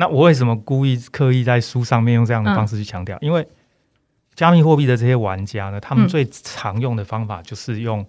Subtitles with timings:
[0.00, 3.18] 那我为什么故意刻意在书上面用这样的方式去强调？
[3.18, 3.46] 嗯、因为
[4.34, 8.04] 加密货币的这些玩家呢，他们最常用的方法就是用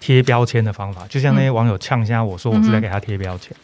[0.00, 3.56] 贴标签的方法，就像那些网友呛下我说我是在给他贴标签，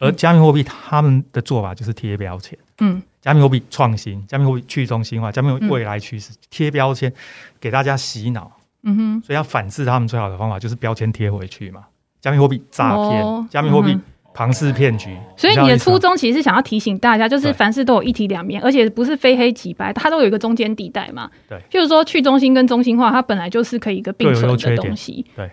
[0.00, 2.58] 嗯、而加密货币他们的做法就是贴标签。
[2.80, 7.12] 嗯，加密货币创新，加密货币去中心化，加密未来趋势，贴标签
[7.60, 8.50] 给大家洗脑。
[8.82, 11.84] 嗯哼，所以要反制他们最好的方法就是标签贴回去嘛。
[12.20, 13.96] 加密货币诈骗，加密货币
[14.40, 15.14] 庞氏骗局。
[15.36, 21.28] 所以你的初衷其实是想要提醒大家，就是凡事都有一体两面，而且不是非黑即白，它都有一个中间地带嘛。
[21.46, 25.26] 对，就是说去中心跟中心化，它本来就是可以一个并存的东西。
[25.36, 25.50] 对，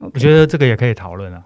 [0.00, 1.42] 我觉得这个也可以讨论啊。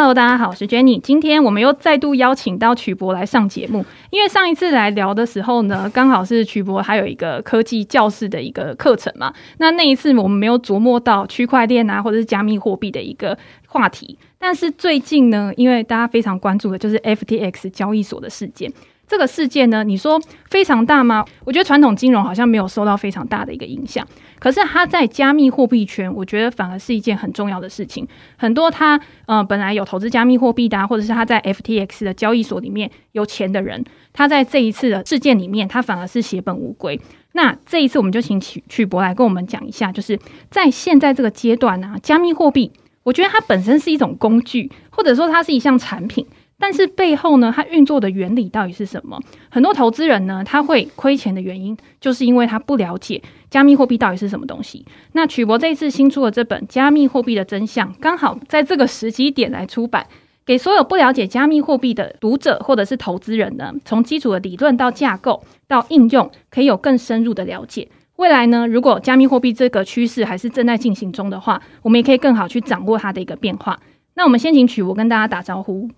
[0.00, 0.98] Hello，大家好，我是 Jenny。
[0.98, 9.30] 今天我们又再度邀请到曲博来上节目，因为上一次来聊的时候呢，刚好是曲博还有一个科技教室的一个课程嘛。
[9.58, 14.16] 那那一次我们没有琢磨到区块链啊，或者是加密货币的一个话题。
[14.38, 18.72] 但是最近呢，因为大家非常关注的就是 FTX 交易所的事件。
[19.10, 21.24] 这个事件呢，你说非常大吗？
[21.44, 24.06] 我觉得传统金融好像没有受到非常大的一个影响，
[24.38, 28.06] 可是它在加密货币圈，我觉得反而是一件很重要的事情。
[28.36, 37.00] 很多他呃本来有投资加密货币的，或者是他在 FTX 的交易所里面有钱的人，他在这一次的事件里面，他反而是血本无归。
[37.32, 40.16] 那这一次我们就请曲曲博来跟我们讲一下，就是
[40.52, 42.70] 在现在这个阶段呢，加密货币，
[43.02, 46.24] 我觉得它本身是一种工具，或者说它是一项产品。
[46.60, 49.18] 但是背后呢，它运作的原理到底是什么？
[49.50, 54.84] 很多投资人呢，他会亏钱的原因，就是因为他不了解加密货币到底是什么东西。
[55.12, 60.06] 那曲博这一次新出的这本《加密货币的真相》，刚好在这个时机点来出版，
[60.44, 67.88] 给所有不了解加密货币的读者或者是投资人呢，从基础的理论到架构到应用，可以有更深入的了解。
[68.16, 73.80] 未来呢，如果加密货币这个趋势还是正在进行中的话，我们也可以更好去掌握它的一个变化。
[74.14, 75.88] 那我们先请曲博跟大家打招呼。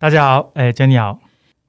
[0.00, 1.18] 大家好，哎、欸，Jenny 好。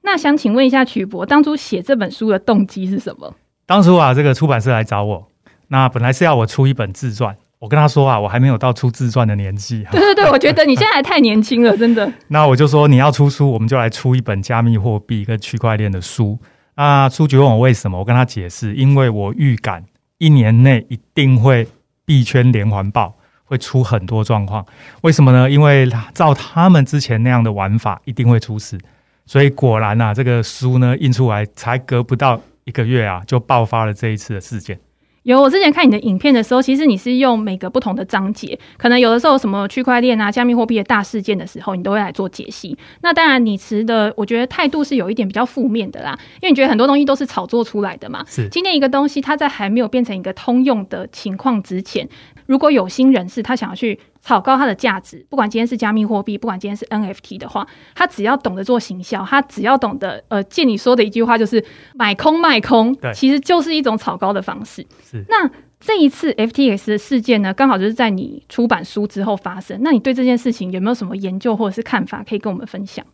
[0.00, 3.34] 那想请问一下曲博，当初写这本书的动机是什么？
[3.66, 5.28] 当初啊，这个出版社来找我，
[5.68, 7.36] 那本来是要我出一本自传。
[7.58, 9.84] 我跟他说啊，我还没有到出自传的年纪。
[9.90, 12.10] 对对对，我觉得你现在还太年轻了，真的。
[12.28, 16.38] 那我就说你要出书，我们就来出一本加密货币跟区块链的书。
[16.74, 19.84] 那书局问我为什么，我跟他解释，因为我预感
[20.16, 21.68] 一年内一定会
[22.06, 23.14] 币圈连环爆。
[23.44, 24.64] 会出很多状况，
[25.02, 25.50] 为什么呢？
[25.50, 28.78] 因为照他们之前那样的玩法，一定会出事。
[29.26, 34.78] 所以果然啊，这个书呢印出来才隔不到一个月啊，就爆发了这一次的事件。
[35.24, 42.76] 有，我之前看你的影片的时候，其实你是用每个不同的章节，可能有的时候什么区块链啊、加密货币的大事件的时候，你都会来做解析。
[43.02, 48.24] 那当然，你持的我觉得态度是有一点比较负面的啦，因为你觉得很多东西都是炒作出来的嘛。
[48.26, 52.08] 是，今天一个东西它在还没有变成一个通用的情况之前，
[52.46, 61.64] 如果有心人士他想要去炒高它的价值，不管今天是加密货币，不管今天是 NFT 的话，他只要懂得做行销，他只要懂得呃，借你说的一句话就是
[61.94, 64.86] 买空卖空，对，其实就是一种炒高的方式。
[65.02, 65.24] 是。
[65.28, 65.50] 那
[65.80, 69.80] 这一次 FTX 的事件呢，刚好就是在你出版书之后发生。
[69.82, 73.04] 那你对这件事情有没有什么研究或者是看法可以跟我们分享？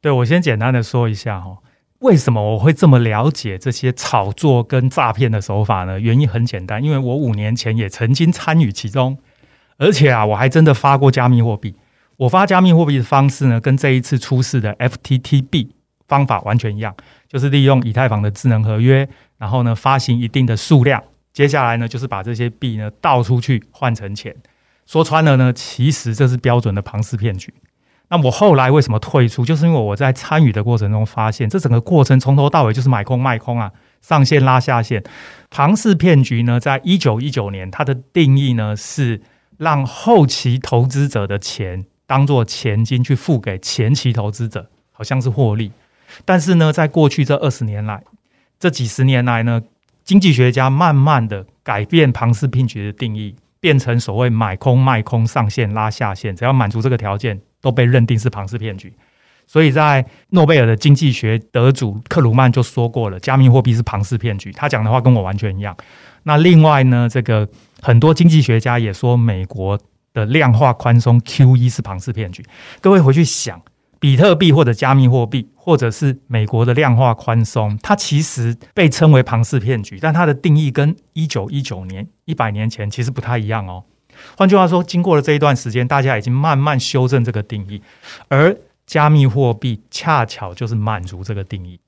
[0.00, 1.58] 对，我先简单的说一下哈，
[2.04, 5.98] 为什么我会这么了解这些炒作跟诈骗的手法呢？
[5.98, 9.16] 原因很简单，因为我五年前也曾经参与其中。
[9.78, 11.74] 而且啊，我还真的发过加密货币。
[12.18, 15.70] 我发加密货币的方式呢，跟这一次出事的 FTTB
[16.06, 16.94] 方法完全一样，
[17.26, 24.36] 就是利用以太坊的智能合约，然后呢发行一定的数量，接下来呢就是把这些币呢倒出去换成钱。
[24.84, 27.52] 说穿了呢，其实这是标准的庞氏骗局。
[28.14, 29.44] 那我后来为什么退出？
[29.44, 35.02] 就是因为我在参与的过程中发现，这整个过程从头到尾就是买空卖空啊，上线拉下线。
[35.50, 39.22] 庞氏骗局呢，在一九一九年，它的定义呢是。
[39.56, 45.70] 让后期投资者的钱当做钱金去付给前期投资者，好像是获利。
[46.24, 48.02] 但是呢，在过去这二十年来，
[48.58, 49.62] 这几十年来呢，
[50.02, 58.92] 经济学家慢慢的改变庞氏骗局的定义，变成所谓买空卖空、上线拉下线，只要满足这个条件，都被认定是庞氏骗局。
[59.46, 64.52] 所以在诺贝尔的经济学得主克鲁曼就说过了，加密货币是庞氏骗局。
[64.52, 65.74] 他讲的话跟我完全一样。
[66.24, 67.48] 那另外呢，这个
[67.80, 69.78] 很多经济学家也说，美国
[70.12, 72.44] 的量化宽松 QE 是庞氏骗局。
[72.82, 73.60] 各位回去想，
[73.98, 83.84] 比特币或者加密货币，或者是美国的量化宽松，它其实被称为庞氏骗局，但它的定义跟一九一九年一百年前其实不太一样哦。
[84.36, 87.80] 换句话说，经过了这一段时间，大家已经慢慢修正这个定义，
[88.28, 88.56] 而
[88.86, 91.80] 加密货币恰巧就是满足这个定义。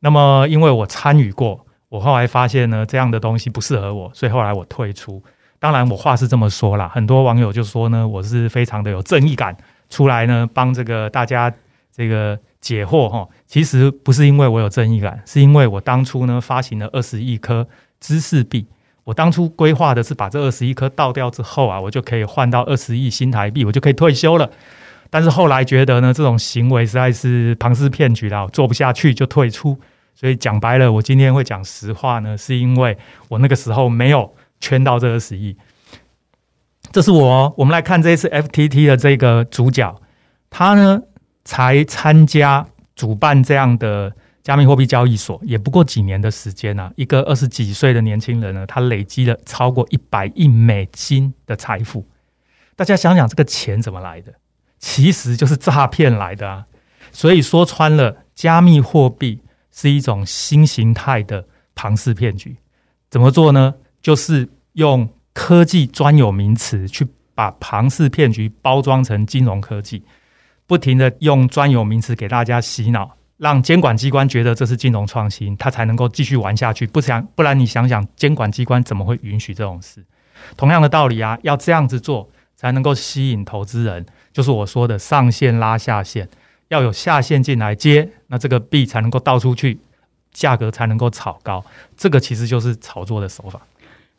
[0.00, 1.66] 那么，因为我参与过。
[1.90, 5.20] 我后来发现呢，这样的东西不适合我，所以后来我退出。
[5.58, 9.56] 当然，我话是这么说啦，很多网友就说呢，我是非常的有正义感，
[9.88, 11.52] 出来呢帮这个大家
[11.92, 13.28] 这个解惑哈。
[13.48, 17.66] 其实不是因为我有正义感，是因为我当初呢发行了二十亿颗
[17.98, 18.64] 知识币。
[19.10, 24.48] 我当初规划的是把这二十亿颗倒掉之后啊，我就可以换到二十亿新台币，我就可以退休了。
[25.10, 29.76] 但是后来觉得呢，这种行为实在是庞氏骗局啦，我做不下去就退出。
[30.14, 32.96] 所以讲白了，我今天会讲实话呢，是因为
[33.28, 35.56] 我那个时候没有圈到这二十亿。
[36.92, 39.92] 这是我，我们来看这一次 FTT 的这个主角，
[40.50, 41.02] 他呢
[41.44, 42.64] 才参加
[42.94, 52.06] 主办这样的加密货币交易所，也不过几年的时间啊，一个二十几岁的年轻人呢，他累积了超过一百亿美金的财富。
[52.74, 54.32] 大家想想，这个钱怎么来的？
[54.78, 56.66] 其实就是诈骗来的啊！
[57.12, 62.56] 所以说穿了，加密货币是一种新形态的庞氏骗局。
[63.10, 63.74] 怎么做呢？
[64.00, 70.02] 就是用科技专有名词去把庞氏骗局包装成金融科技，
[70.66, 76.86] 不停的用专有名词给大家洗脑，让监管机关觉得这是金融创新，他才能够继续玩下去。
[76.86, 80.04] 不想，不然你想想，监管机关怎么会允许这种事？
[80.58, 84.04] 同样的道理啊，要这样子做才能够吸引投资人。
[84.30, 86.28] 就是我说的上线拉下线，
[86.68, 89.80] 要有下线进来接，那这个币才能够倒出去，
[90.32, 91.64] 价格才能够炒高。
[91.96, 93.58] 这个其实就是炒作的手法。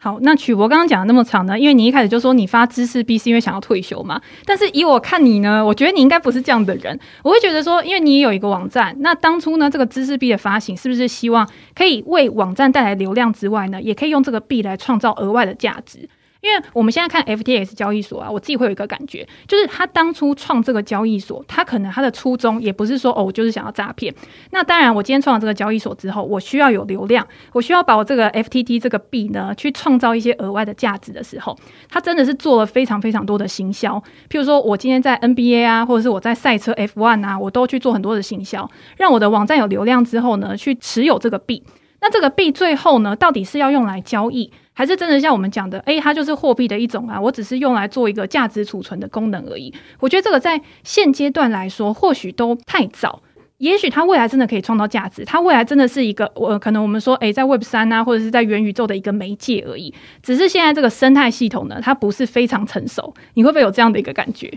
[0.03, 1.59] 好，那曲博刚刚讲的那么长呢？
[1.59, 4.19] 因为你一开始就说你发知识币是因为想要退休嘛。
[4.45, 6.99] 但是以我看你呢，我觉得你应该不是这样的人。
[7.21, 16.09] 我会觉得说，因为你也有一个网站，那当初呢这个知识币的发行，是不是希望可以为网站带来流量之外呢，也可以用这个币来创造额外的价值？
[16.41, 24.13] 因为我们现在看 FTX 交易所啊，我自己会有一个感觉，就是他当初创这个交易所，他可能他的初衷也不是说哦，我就是想要诈骗。
[24.49, 31.55] 那当然，我今天创了这个交易所之后，我需要有流量，我需要把我这个 FTT 这个币呢，去创造一些额外的价值的时候，
[31.87, 34.01] 他真的是做了非常非常多的行销。
[34.27, 38.67] 譬如说，我今天在 NBA 啊，或者是我在赛车 F1 啊，我都去做很多的行销，
[38.97, 41.63] 让我的网站有流量之后呢，去持有这个币。
[42.03, 44.51] 那这个币最后呢，到底是要用来交易？
[44.81, 49.71] 还是真的像我们讲的，诶，它就是货币的一种啊，我只是用来做一个价值储存的功能而已。
[49.99, 53.21] 我觉得这个在现阶段来说，或许都太早。
[53.59, 59.93] 也许它未来真的可以创造价值，它未来真的是一个，我可能我们说，诶，在 Web 三啊，或者是在元宇宙的一个媒介而已。
[60.23, 63.13] 只是现在这个生态系统呢，它不是非常成熟。
[63.35, 64.51] 你会不会有这样的一个感觉？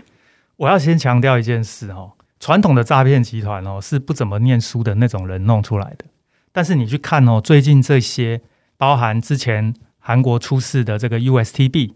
[0.57, 6.05] 我要先强调一件事哦，传统的诈骗集团哦，是不怎么念书的那种人弄出来的。
[6.51, 8.41] 但是你去看哦，最近这些
[8.75, 9.75] 包含之前。
[10.07, 11.95] 韩国出事的这个 USTB，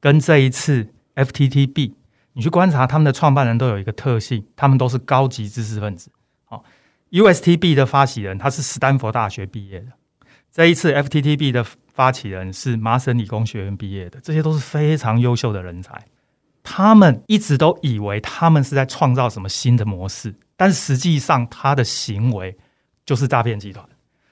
[0.00, 1.92] 跟这一次 FTTB，，
[2.32, 6.10] 你去观察他们的创办人都有一个特性，他们都是高级知识分子。
[6.48, 6.64] 哦
[7.10, 9.88] ，USTB 的发起人他是斯坦福大学毕业的，
[10.50, 11.62] 这一次 FTTB 的
[11.92, 16.02] 发起人是麻省理工学院毕业的，这些都是非常优秀的人才。
[16.62, 22.56] 他们一直都以为他们是在创造什么新的模式，但实际上他的行为
[23.04, 23.86] 就是诈骗集团。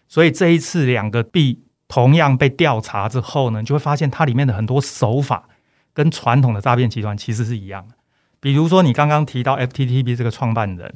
[0.09, 1.63] 所以这一次两个币。
[1.89, 5.49] 同样被调查之后呢，就会发现它里面的很多手法
[5.93, 7.95] 跟传统的诈骗集团其实是一样的。
[8.41, 10.95] 比如说，你刚刚提到 FTTB 这个创办人，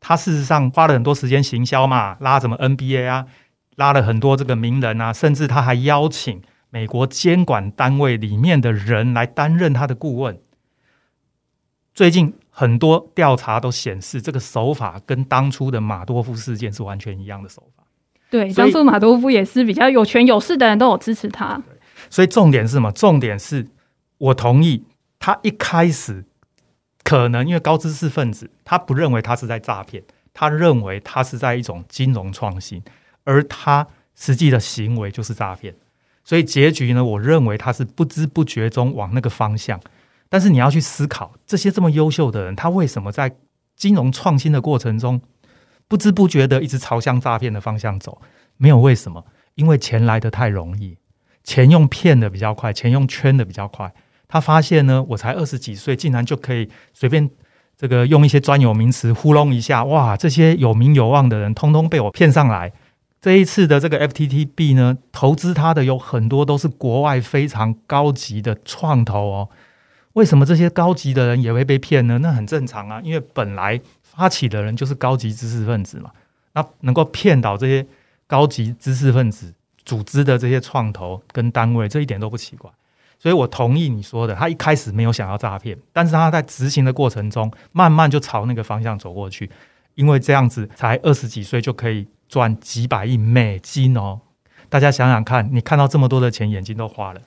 [0.00, 3.26] 他事实上花了很多时间行销嘛，拉什么 NBA 啊，
[3.76, 6.40] 拉了很多这个名人啊，甚至他还邀请
[6.70, 10.40] 美国监管单位里面的人来担任他的顾问。
[11.92, 17.77] 最近很多调查都显示，这个手法跟当初的马多夫事件是完全一样的手法。
[18.30, 21.62] 对，当初马多夫也是比较有权有势的人都有支持他。
[22.10, 22.92] 所以重点是什么？
[22.92, 23.66] 重点是
[24.18, 24.84] 我同意
[25.18, 26.24] 他一开始
[27.02, 30.02] 可能因为高知识分子，他不认为他是在诈骗，
[30.34, 32.82] 他认为他是在一种金融创新，
[33.24, 35.74] 而他实际的行为就是诈骗。
[36.24, 39.80] 所以结局呢，我认为他是不知不觉中往那个方向。
[40.28, 43.34] 但是你要去思考，这些这么优秀的人，他为什么在
[43.76, 45.22] 金融创新的过程中，
[45.88, 48.20] 不知不觉的一直朝向诈骗的方向走，
[48.58, 50.98] 没有为什么，因为钱来得太容易，
[51.42, 53.92] 钱用骗的比较快，钱用圈的比较快。
[54.28, 57.30] 他发现呢，我才二十几岁，竟然就可以随便
[57.74, 60.14] 这个用一些专有名词糊弄一下，哇！
[60.14, 62.70] 这些有名有望的人，通通被我骗上来。
[63.20, 69.48] 这一次的这个 FTTB 呢，投资他的有很多都是国外非常高级的创投哦。
[70.12, 72.18] 为什么这些高级的人也会被骗呢？
[72.18, 73.80] 那很正常啊，因为本来。
[74.18, 76.10] 发起的人就是高级知识分子嘛，
[76.54, 77.86] 那能够骗倒这些
[78.26, 82.68] 高级知识分子组织的这些创投跟单位，这一点都不奇怪。
[83.20, 89.48] 所以我同意你说的，他一开始没有想要诈骗，但是他在执行的过程中，慢慢就朝那个方向走过去，
[89.94, 94.20] 因为这样子才二十几岁就可以赚几百亿美金哦。
[94.68, 97.20] 大家想想看，你看到这么多的钱，眼睛都花了。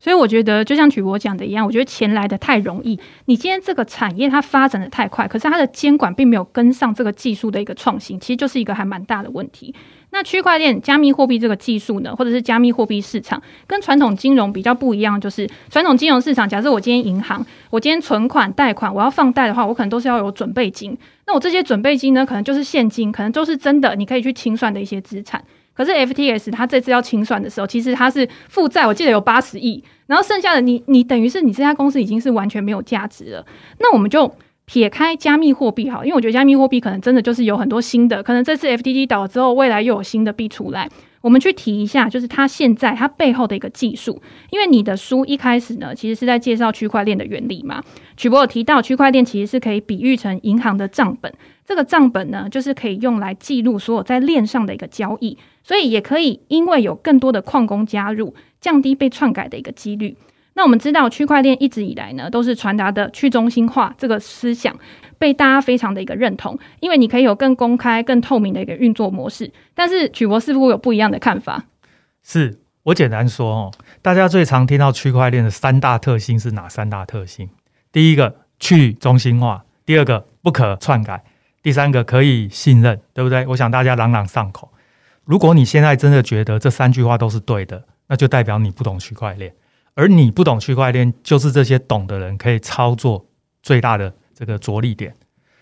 [0.00, 2.98] 所以我觉得，就像曲博讲的一样，我觉得钱来得太容易。
[3.26, 9.74] 你今天这个产业它发展的太快，可是它的监管并没有跟上这个技术的一个创新，其实就是一个还蛮大的问题。
[10.12, 20.96] 那区块链、加密货币这个技术呢，或者是加密货币市场，跟传统金融比较不一样，就是传统金融市场，假设我今天银行，我今天存款、贷款，我要放贷的话，我可能都是要有准备金。
[21.26, 25.44] 那我这些准备金呢，可能就是现金，可能都是真的，你可以去清算的一些资产。
[25.80, 33.46] 可是 FTS 它这次要清算的时候，其实它是负债，我记得有八十亿，然后剩下的你你等于是你这家公司已经是完全没有价值了。
[33.78, 34.30] 那我们就
[34.66, 40.86] 撇开加密货币好，因为我觉得加密货币可能真的就是有很多新的，可能这次 FTT 倒了之后，未来又有新的币出来。
[41.22, 47.82] 我们去提一下，就是它现在它背后的一个技术，因为你的书一开始呢，其实是在介绍区块链的原理嘛。
[48.16, 51.30] 曲博有提到，区块链其实是可以比喻成银行的账本，
[51.70, 60.16] 这个账本呢，就是可以用来记录所有在链上的一个交易，所以也可以因为有更多的矿工加入，降低被篡改的一个几率。
[60.54, 64.76] 那我们知道，区块链一直以来呢，都是传达的去中心化这个思想。
[65.16, 69.52] 被大家非常的一个认同，因为你可以有更公开、更透明的一个运作模式。
[69.72, 71.66] 但是曲博似乎有不一样的看法。
[72.24, 73.72] 是我简单说哦，
[74.02, 77.48] 大家最常听到区块链的三大特性是哪三大特性？
[77.92, 81.22] 第一个去中心化，第二个不可篡改，
[81.62, 83.46] 第三个可以信任，对不对？
[83.48, 84.72] 我想大家朗朗上口。
[85.24, 89.54] 如果你现在真的觉得这三句话都是对的，那就代表你不懂区块链，
[89.94, 93.26] 而你不懂区块链，就是这些懂的人可以操作
[93.62, 94.14] 最大的。
[94.32, 95.14] 这个着力点，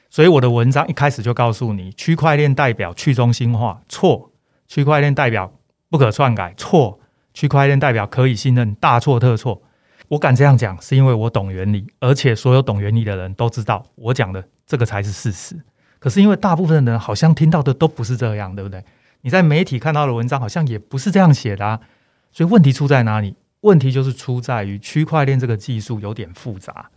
[0.08, 4.30] 所以我的文章一开始就告诉你，区块链代表去中心化，错；
[4.68, 5.52] 区块链代表
[5.90, 7.00] 不可篡改，错；
[7.34, 9.60] 区块链代表可以信任，大错特错。
[10.06, 15.56] 我敢这样讲，是因为我懂原理，而且所有懂原理的人都知道，我讲的这个才是事实。
[15.98, 18.84] 可是因为大部分的人好像听到的都不是这样，对不对？
[19.22, 21.80] 你在媒体看到的文章好像也不是这样写的啊。
[22.30, 23.34] 所以问题出在哪里？
[23.62, 26.90] 问题就是出在于区块链这个技术有点复杂。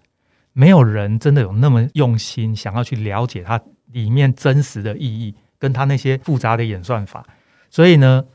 [0.53, 3.60] 没有人真的有那么用心，想要去了解它
[3.91, 7.25] 里面真实的意义，跟它那些复杂的演算法，
[7.70, 8.25] 所以呢，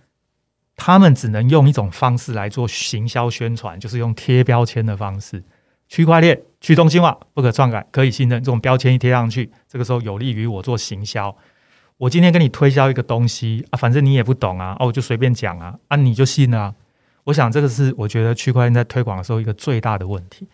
[0.74, 5.44] 他们只能用一种方式来做行销宣传，就是用贴标签的方式。
[5.88, 11.36] 区块链去中心化、不可篡改、可以信任，这种标签一贴上去，这个时候有利于我做行销。
[11.98, 16.74] 我今天跟你推销一个东西啊，反正你也不懂啊，哦，我就随便讲啊，啊，你就信啊。
[17.24, 20.46] 我想这个是我觉得区块链在推广的时候一个最大的问题。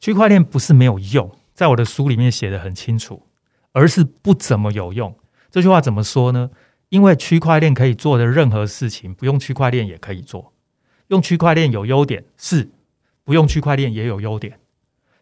[0.00, 3.22] 区块链不是没有用，在我的书里面写得很清楚，
[3.72, 5.14] 而是不怎么有用。
[5.50, 6.50] 这句话怎么说呢？
[6.88, 10.52] 因为区块链可以做的任何事情，不用区块链也可以做。
[11.08, 12.70] 用区块链有优点，是
[13.24, 14.58] 不用区块链也有优点，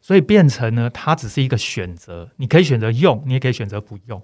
[0.05, 2.29] 所以变成呢，它只是一个选择。
[2.37, 4.23] 你可以选择用，你也可以选择不用。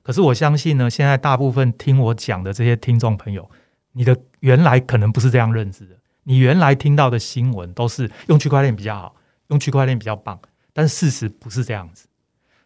[0.00, 3.50] 可是我相信呢，现在大部分听我讲的这些听众朋友，
[3.94, 5.96] 你的原来可能不是这样认知的。
[6.22, 9.16] 你原来听到的新闻都是用区块链比较好。
[9.48, 10.38] 用区块链比较棒，
[10.72, 12.06] 但事实不是这样子。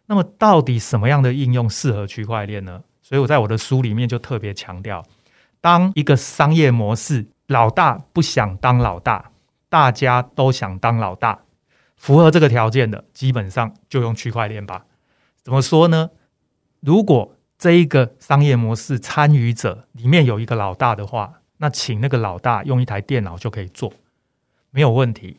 [0.05, 2.83] 那么，到底什么样的应用适合区块链呢？
[3.01, 5.03] 所以我在我的书里面就特别强调，
[5.59, 9.31] 当一个商业模式老大不想当老大，
[9.69, 11.39] 大家都想当老大，
[12.03, 14.83] 符合这个条件的，基本上就用区块链吧。
[15.41, 16.09] 怎么说呢？
[16.81, 23.93] 如果这一个商业模式参与者里面有一个老大的话，那请那个老大用一台电脑就可以做，
[24.71, 25.37] 没有问题。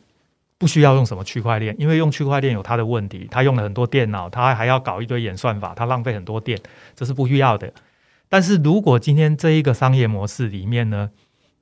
[0.57, 6.59] 不需要用什么区块链，因为用区块链有它的问题，它用了很多电脑，它还要搞一堆演算法，它浪费很多电，
[6.95, 7.71] 这是不需要的。
[8.27, 11.11] 但是如果今天这一个商业模式里面呢，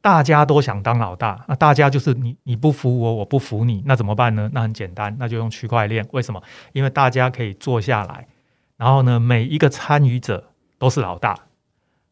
[0.03, 4.49] 大家都想当老大，那大家就是你你不服我，我不服你，那怎么办呢？
[4.53, 6.05] 那很简单，那就用区块链。
[6.11, 6.43] 为什么？
[6.73, 8.27] 因为大家可以坐下来，
[8.75, 11.39] 然后呢，每一个参与者都是老大，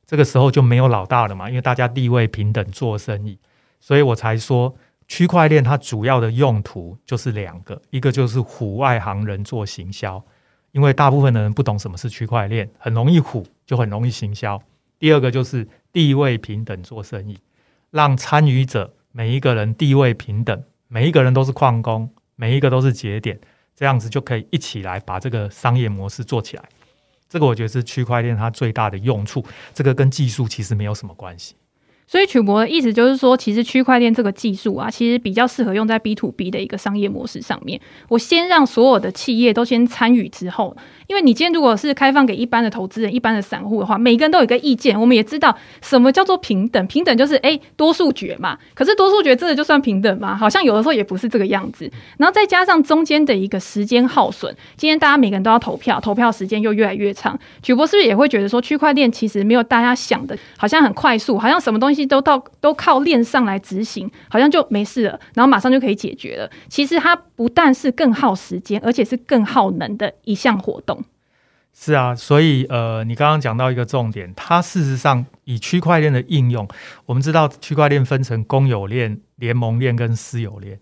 [0.06, 3.38] 这个时候就没有老大了嘛，因为大家地位平等做生意，
[3.82, 4.74] 所以我才说。
[5.08, 10.24] 区块链它主要的用途就是两个，一个就是唬外行人做行销，
[10.72, 14.58] 因为大部分的人不懂什么是区块链，很容易唬，就很容易行销。
[14.98, 17.38] 第二个就是地位平等做生意，
[17.92, 23.40] 让参与者每一个人地位平等，每一个人都是矿工，每一个都是节点，
[23.76, 26.64] 这样子就可以一起来把这个商业模式做起来。
[27.28, 31.56] 这个我觉得是区块链它最大的用处，这个跟技术其实没有什么关系。
[32.12, 37.80] 所以曲博的意思就是说，其实区块链这个技术啊，其实比较适合用在 B to B 的一个商业模式上面。
[38.10, 40.76] 我先让所有的企业都先参与之后，
[41.08, 45.00] 因为你今天如果是开放给一般的投资人、一般的散户的话，每个人都有一个意见。
[45.00, 48.58] 我们也知道什么叫做平等，平等就是诶多数决嘛。
[48.74, 50.36] 可是多数决真的就算平等吗？
[50.36, 51.90] 好像有的时候也不是这个样子。
[52.18, 57.40] 然后再加上中间的一个时间耗损，今天大家每个人都要投票，投票时间又越来越长。
[57.64, 62.01] 曲博是不是也会觉得说，区块链其实没有大家想的，好像很快速，好像什么东西？
[62.06, 66.50] 都到都靠链上来执行，好像就没事了，然后马上就可以解决了。
[66.68, 71.04] 其实它不但是更耗时间，而且是更耗能的一项活动。
[71.74, 76.68] 是啊，所以呃，你刚刚讲到一个重点，它事实上以区块链的应用，
[77.06, 80.80] 我们知道区块链分成公有链、联盟链跟私有链。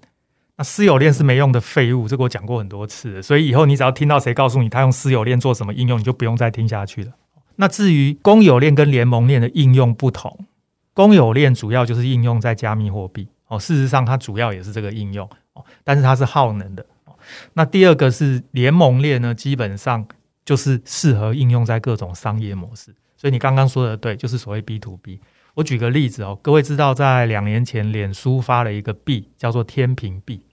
[0.58, 7.12] 那私有链是没用的废物，这个我讲过很多次，所以以后你只要听到谁告诉你他用私有链做什么应用，你就不用再听下去了。
[7.58, 10.48] 那至于公有链跟联盟链的应用不同，
[10.94, 17.16] 公有链主要就是应用在加密货币哦，事实上它主要也是这个应用哦，但是它是耗能的哦。
[17.54, 20.08] 那第二个是联盟链呢，基本上。
[20.46, 25.22] 就是适合应用在各种商业模式，所以你刚刚说的对，就是所谓 B to B。
[25.54, 30.48] 我举个例子哦，各位知道，在两年前，脸书发了一个币，叫做天平币。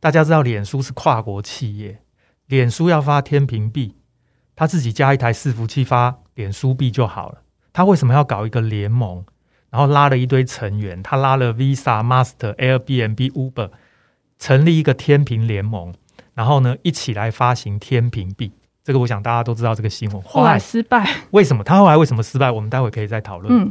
[0.00, 2.02] 大家知道，脸书是跨国企业，
[2.48, 3.94] 脸书要发天平币，
[4.56, 7.42] 他自己加一台伺服器发脸书币就好了。
[7.72, 9.24] 他为什么要搞一个联盟，
[9.70, 11.02] 然后拉了一堆成员？
[11.02, 13.70] 他拉了 Visa、Master、Airbnb、Uber，
[14.38, 15.94] 成立一个天平联盟，
[16.34, 18.52] 然后呢，一起来发行天平币。
[18.82, 22.50] 这个我想大家都知道这个新闻，后来失败，为什么他后来为什么失败？
[22.50, 23.62] 我们待会可以再讨论。
[23.62, 23.70] 嗯，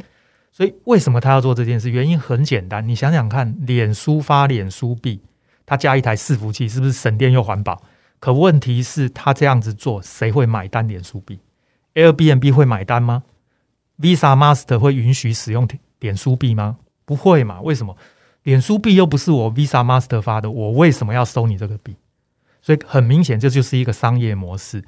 [0.51, 1.89] 所以为什么他要做这件事？
[1.89, 5.21] 原因很简单，你想想看，脸书发脸书币，
[5.65, 7.81] 他加一台伺服器，是不是省电又环保？
[8.19, 11.39] 可问题是，他这样子做，谁会买单脸书币
[11.95, 13.23] ？Airbnb 会买单吗
[13.99, 15.67] ？Visa、Master 会允许使用
[15.99, 16.77] 脸书币吗？
[17.05, 17.61] 不会嘛？
[17.61, 17.95] 为什么？
[18.43, 21.95] 脸书币又不是我 Visa、Master 发的，我为什么要收你这个币？
[22.61, 24.83] 所以很明显，这就是一个商业模式。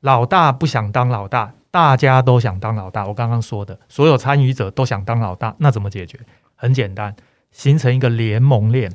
[0.00, 3.06] 老大不想当老大，大家都想当老大。
[3.06, 6.18] 我刚刚说的，所有参与者都想当老大，那怎么解决？
[6.54, 7.14] 很简单，
[7.52, 8.92] 形成一个联盟链。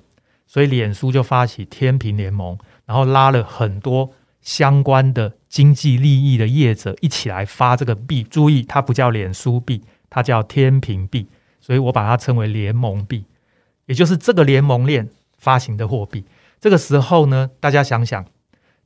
[0.48, 4.12] 所以脸书就发起天平联盟，然后拉了很多
[4.42, 8.24] 相关的经济利益的业者一起来发这个币。
[8.24, 11.28] 注意，它不叫脸书币，它叫天平币。
[11.60, 13.26] 所以我把它称为联盟币，
[13.86, 16.26] 也就是这个联盟链发行的货币。
[16.60, 18.26] 这个时候呢，大家想想。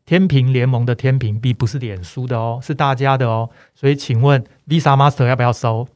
[0.05, 3.49] 天平联盟的天平币不是脸书的哦，是大家的哦。
[3.73, 5.87] 所以，请问 Visa、Master 要不要收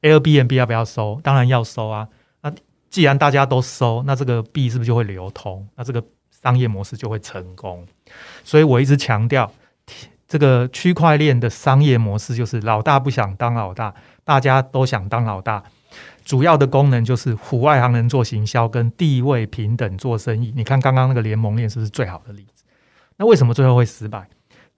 [0.00, 1.20] ？Airbnb 要不要收？
[1.22, 2.08] 当然要收啊。
[2.40, 2.52] 那
[2.90, 5.64] 既然大家都收，那这个币是不是就会流通？
[5.76, 6.02] 那这个
[6.42, 7.86] 商业模式就会成功。
[8.42, 9.48] 所以我一直强调，
[10.26, 15.62] 这个区块链的商业模式就是老大不想当老大，大家都想当老大。
[16.24, 20.52] 主要的功能就是唬外行人做行销，跟地位平等做生意。
[20.56, 22.64] 你看刚刚那个联盟链是不是最好的例子？
[23.16, 24.28] 那为什么最后会失败？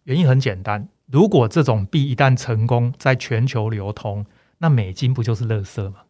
[0.04, 4.26] 原因很简单，如果这种币一旦成功在全球流通，
[4.58, 6.00] 那美金不就是垃圾吗？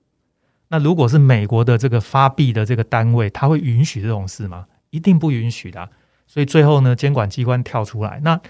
[0.68, 4.66] 那如果是美国的这个发币的这个单位，他会允许这种事吗？
[4.90, 5.88] 一定不允许的。
[6.26, 8.40] 所以最后呢，监管机关跳出来，那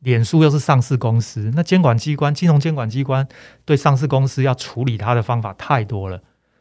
[0.00, 3.26] 脸书又是上市公司，那监管机关、金融监管机关
[3.64, 6.20] 对上市公司要处理它的方法太多了，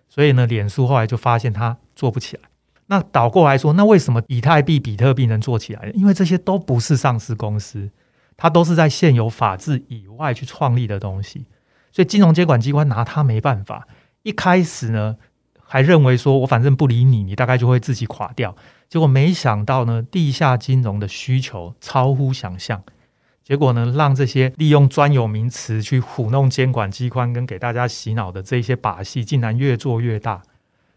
[0.10, 2.44] 所以呢，脸书后来就发现它做不起来。
[2.88, 5.92] 那倒过来说，那为什么以太币、比特币能做起来？
[5.94, 7.90] 因为这些都不是上市公司，
[8.38, 11.46] 它都是在现有法制以外去创立的东西，
[11.92, 13.88] 所以金融监管机关拿它没办法。
[14.24, 15.18] 一开始呢，
[15.62, 18.56] 还认为说我反正不理你，你大概就会自己垮掉。
[18.88, 22.82] 结果没想到呢，地下金融的需求超乎想象，
[23.48, 30.42] 结果呢，让这些利用专有名词去唬弄监管机关跟给大家洗脑的这些把戏，竟然越做越大。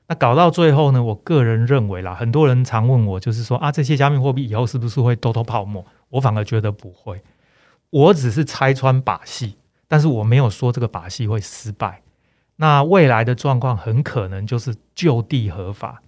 [0.08, 1.00] 那搞到最后呢？
[1.00, 5.86] 我个人认为啦，很多人常问我，就是说啊，这些加密货币以后是不是会偷偷泡沫？
[6.08, 7.22] 我反而觉得不会。
[7.90, 12.02] 我只是拆穿把戏，但是我没有说这个把戏会失败。
[12.56, 16.02] 那未来的状况很可能就是就地合法，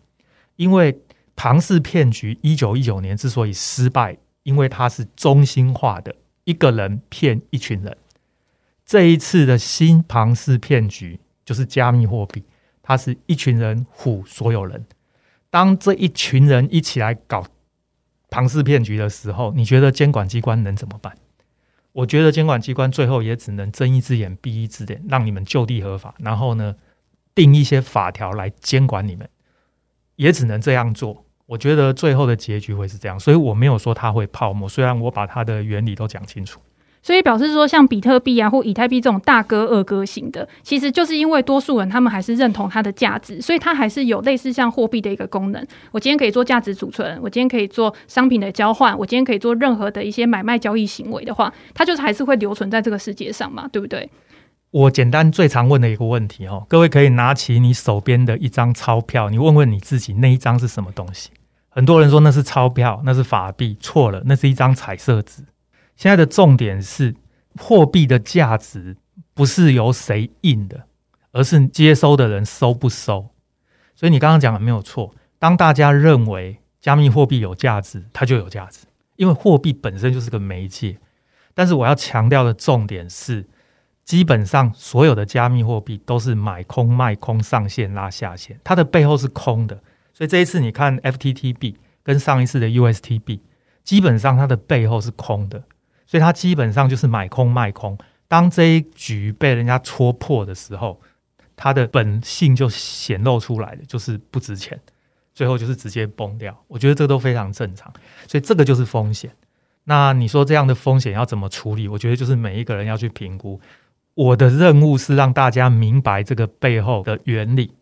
[0.57, 1.01] 因为
[1.37, 6.13] 庞氏骗局一九一九年之所以失败，因为它是中心化的，
[6.45, 7.97] 一个人骗一群人。
[8.85, 12.45] 这一次的新庞氏骗局就是加密货币。
[12.83, 14.85] 它是一群人唬所有人，
[15.51, 17.47] 当这一群人一起来搞
[18.29, 21.17] 庞氏骗局的时候，你觉得监管机关能怎么办？
[21.93, 26.75] 我觉得监管机关最后也只能睁一只眼闭一只眼，让你们就地合法，然后呢，
[27.37, 29.29] 定一些法条来监管你们，
[30.17, 31.25] 也只能这样做。
[31.53, 36.59] 我觉得最后的结局会是这样，所以我没有说它会泡沫，虽然我把它的原理都讲清楚。
[37.03, 45.63] 所以表示说，像比特币啊或以太币这种大哥二哥型的，其实就是因为多数人他们还是认同它的价值，所以它还是有类似像货币的一个功能。
[45.91, 54.09] 我今天可以做价值储存，我今天可以做商品的交换，我今天可以做任何的一些买卖交易行为的话，它就是还是会留存在这个世界上嘛，对不对？
[54.71, 61.29] 我简单最常问的一个问题哦，各位可以拿起你手边的一张钞票，你问问你自己，那一张是什么东西？
[61.75, 65.43] 很多人说那是钞票，那是法币，错了，那是一张彩色纸。
[65.97, 67.15] 现在的重点是，
[67.59, 68.95] 货币的价值
[69.33, 70.83] 不是由谁印的，
[71.33, 73.31] 而是接收的人收不收。
[73.95, 78.81] 所以你刚刚讲的没有错，当大家认为加密货币有价值，它就有价值，
[79.17, 80.99] 因为货币本身就是个媒介。
[81.55, 83.47] 但是我要强调的重点是，
[84.05, 89.83] 基本上所有的加密货币都是买空卖空，上线拉下线，它的背后是空的。
[90.13, 93.41] 所以这一次你看，FTTB 跟上一次的 USTB，，
[93.83, 95.63] 基本上它的背后是空的，
[96.07, 97.97] 所以它基本上就是买空卖空。
[98.29, 101.01] 当这一局被人家戳破的时候，
[101.57, 104.81] 它的本性就显露出来了，就是不值钱，
[105.35, 106.57] 最后就是直接崩掉。
[106.69, 107.93] 我觉得这都非常正常，
[108.27, 109.31] 所以这个就是风险。
[109.85, 111.89] 那你说这样的风险要怎么处理？
[111.89, 113.61] 我觉得就是每一个人要去评估。
[114.15, 117.73] 我的任务是让大家明白这个背后的原理。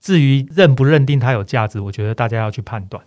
[0.00, 3.02] 至于认不认定它有价值，我觉得大家要去判断。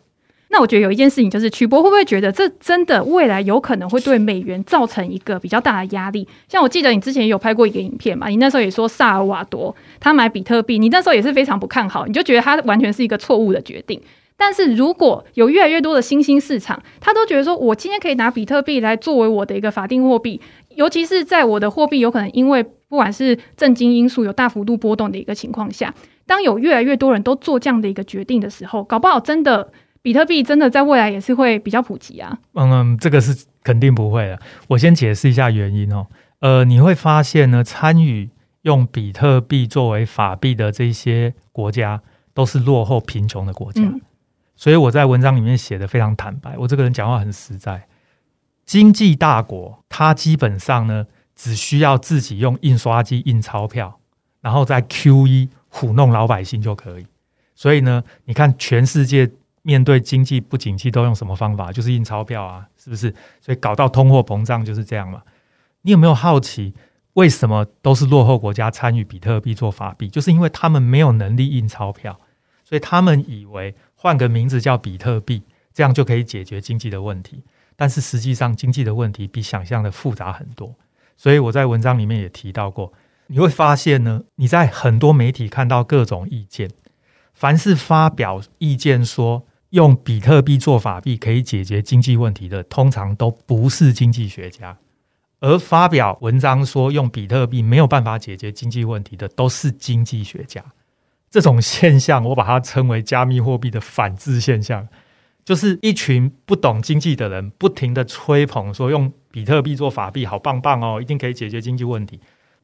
[0.53, 6.27] 那我觉得有一件事情就是，曲博会不会觉得这真的未来有可能会对美元造成一个比较大的压力？
[6.49, 14.01] 像我记得你之前有拍过一个影片嘛，你那时候也说萨尔瓦多他买比特币，你那时候也是非常不看好，你就觉得他完全是一个错误的决定。
[14.35, 20.41] 但是如果有越来越多的新兴市场，他都觉得说我今天可以拿比特币来作为我的一个法定货币，
[20.75, 25.93] 尤其是在我的货币有可能因为不管是政经因素有大幅度波动的一个情况下，
[26.25, 29.71] 当有越来越多人都做这样的一个决定的时候，搞不好真的。
[30.03, 32.35] 比特币真的在未来也是会比较普及啊？
[32.53, 34.39] 嗯，这个是肯定不会的。
[34.69, 36.07] 我先解释一下原因哦。
[36.39, 38.31] 呃，你会发现呢，参与
[38.63, 42.01] 用比特币作为法币的这些国家，
[42.33, 43.83] 都是落后贫穷的国家。
[43.83, 44.01] 嗯。
[44.55, 47.87] 所以我在文章里面写的非常坦白，我这个人讲话很实在。
[48.65, 51.05] 经济大国，它基本上呢，
[51.35, 53.99] 只需要自己用印刷机印钞票，
[54.41, 57.07] 然后再 QE 唬弄老百姓就可以。
[57.55, 59.31] 所以呢，你看全世界。
[59.63, 61.71] 面对经济不景气，都用什么方法？
[61.71, 63.13] 就是印钞票啊，是不是？
[63.39, 65.21] 所以搞到通货膨胀就是这样嘛。
[65.83, 66.73] 你有没有好奇，
[67.13, 70.09] 为什么都是落后国家参与比特币做法币？
[70.09, 72.19] 就是因为他们没有能力印钞票，
[72.65, 77.43] 所以他们以为换个名字叫比特币，这样就可以解决经济的问题。
[77.75, 80.73] 但是实际上，经济的问题比想象的复杂很多。
[81.15, 82.91] 所以我在文章里面也提到过，
[83.31, 86.69] 你会发现呢，你在很多媒体看到各种意见，
[87.33, 89.47] 凡是发表意见说。
[89.71, 94.75] 用比特币做法币可以解决经济问题的，通常都不是经济学家；
[95.39, 100.61] 而发表文章说用比特币没有办法解决经济问题的，都是经济学家。
[101.29, 104.85] 这种现象，我把它称为加密货币的反制现象，
[105.45, 112.19] 就是一群不懂经济的人不停地吹捧说用比特币做法币好棒棒哦，一定可以解决经济问题。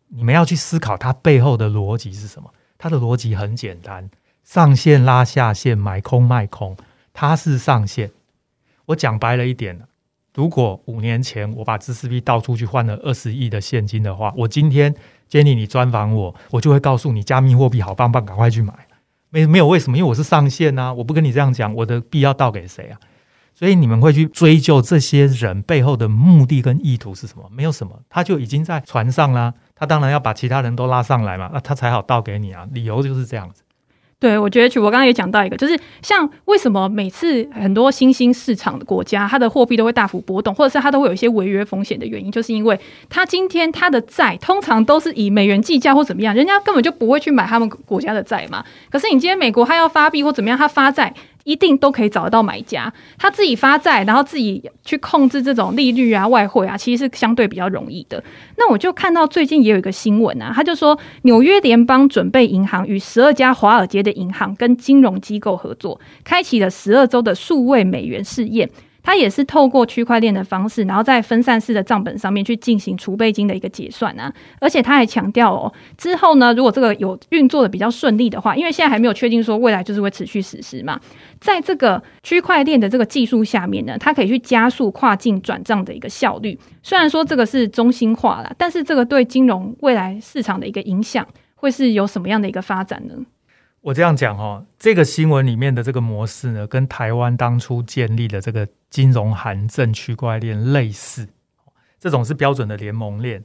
[0.10, 2.50] 你们要去思考它背后的逻辑是什么？
[2.78, 4.10] 它的逻辑很简单：
[4.44, 6.78] 上线拉下线，买空卖空。
[7.14, 8.12] 它是上限。
[8.86, 9.80] 我讲白了一点，
[10.34, 14.94] 如果五年前我把知识币倒出去换了二十亿的现金的话，我今天
[15.30, 18.74] Jenny 你专访我，我就会告诉你加密货币好棒棒，赶快去买。
[19.30, 19.98] 没没有为什么？
[19.98, 23.00] 因为我是上线、啊，我不跟你这样讲，我的币要倒给谁啊？
[23.54, 27.50] 所以你们会去追究这些人背后的目的跟意图是什么？
[27.52, 32.68] 没有什么，他就已经在船上啦，他当然要把其他人都拉上来嘛，那他才好倒给你啊。
[32.72, 33.64] 理由就是这样子。
[34.20, 48.66] 对，我觉得曲博刚刚也讲到一个，就是像为什么每次很多新兴市场的国家，它的货币都会大幅波动，或者是它都会有一些违约风险的原因，就是因为它今天它的债通常都是以美元计价或怎么样，人家根本就不会去买他们国家的债嘛。
[48.90, 51.14] 可是你今天美国它要发币或怎么样，它发债。
[51.48, 58.22] 一定都可以找得到买家，他自己发债，然后自己去控制这种利率啊、外汇啊，其实是相对比较容易的。
[58.58, 68.70] 那我就看到最近也有一个新闻啊，他就说纽约联邦准备银行与十二家华尔街的银行跟金融机构合作，开启了十二周的数位美元试验。
[69.08, 74.30] 它也是透过区块链的方式，然后在分散式的账本上面去进行储备金的一个结算啊。
[74.60, 81.00] 而且他还强调哦，之后呢，如果这个有运作的比较顺利的话，因为现在还没有确定说未来就是会持续实施嘛，
[81.40, 86.60] 在这个区块链的这个技术下面呢，它可以去加速跨境转账的一个效率。
[86.84, 93.14] 虽然说这个是中心化啦，但是这个对金融未来市场的一个影响会是有什么样的一个发展呢？
[93.82, 101.28] 我这样讲哈，这个新闻里面的这个模式呢，跟台湾当初建立的这个金融函证区块链类似。
[102.00, 103.44] 这种是标准的联盟链，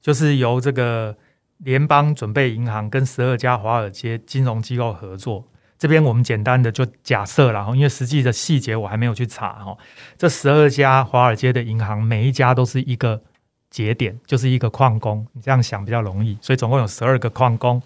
[0.00, 1.16] 就是由这个
[1.58, 5.48] 联邦准备银行跟十二家华尔街金融机构合作。
[5.78, 9.76] 这边我们简单的就假设了，因为实际的细节我还没有去查哈。
[10.16, 13.20] 这十二家华尔街的银行，每一家都是一个
[13.68, 15.26] 节点，就是一个矿工。
[15.32, 17.82] 你这样想比较容易，所以总共有十二个矿工。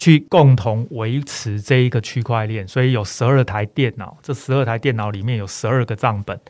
[0.00, 6.40] 去共同维持这一个区块链，所以有十二台电脑，这十二台电脑里面有十二个账本，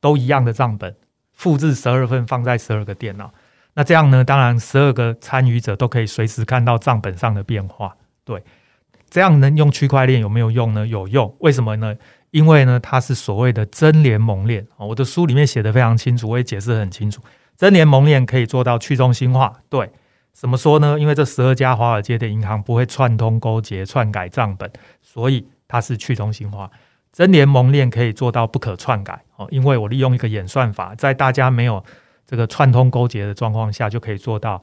[0.00, 0.94] 都一样的账本，
[1.32, 3.34] 复制十二份放在十二个电脑。
[3.74, 7.96] 那这样呢，当然十二个参与者都可以随时看到账本上的变化。
[8.24, 8.40] 对，
[9.10, 10.86] 这样能用区块链有没有用呢？
[10.86, 11.36] 有用。
[11.40, 11.96] 为什么呢？
[12.30, 14.86] 因为呢，它是所谓的真联盟链啊。
[14.86, 17.20] 我的书里面写得非常清楚，我也解释很清楚。
[17.56, 19.52] 真联盟链可以做到去中心化。
[19.68, 19.90] 对，
[20.34, 20.98] 怎么说呢？
[20.98, 24.70] 因为这十二家华尔街的银行不会串通勾结、篡改账本，
[25.00, 26.70] 所以它是去中心化。
[27.12, 31.82] 真联盟链可以做到不可篡改哦，因为我利用一个演算法，在大家没有
[32.26, 34.60] 这个串通勾结的状况下，就可以做到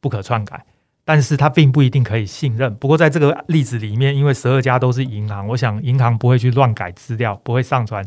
[0.00, 0.64] 不可篡改。
[1.04, 2.74] 但是它并不一定可以信任。
[2.76, 8.04] 不过在这个例子里面，因为十二家都是银行，我想银行不会去乱改资料，不会上传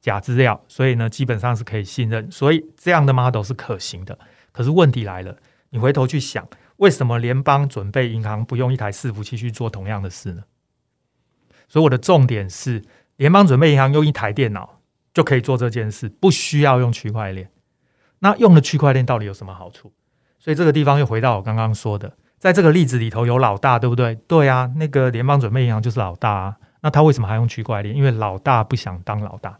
[0.00, 2.30] 假资料，所以呢，基本上是可以信任。
[2.30, 4.18] 所以这样的 model 是可行的。
[4.52, 5.36] 可是问题来了，
[5.74, 10.44] 你回头去想，为什么联邦准备银行不用一台伺服器去做同样的事呢？
[11.68, 12.84] 所以我的重点是。
[13.16, 14.80] 联邦准备银行用一台电脑
[15.12, 17.48] 就可以做这件事，不需要用区块链。
[18.18, 19.92] 那用了区块链到底有什么好处？
[20.40, 24.16] 所以这个地方又回到我刚刚说的，在这个例子里头有老大，对不对？
[24.26, 26.56] 对啊，那个联邦准备银行就是老大啊。
[26.80, 27.94] 那他为什么还用区块链？
[27.94, 29.58] 因为老大不想当老大，